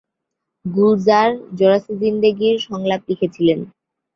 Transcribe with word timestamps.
গুলজার 0.65 1.29
"জরা 1.57 1.79
সি 1.83 1.93
জিন্দগি"র 2.01 2.57
সংলাপ 2.67 3.01
লিখেছিলেন। 3.09 3.59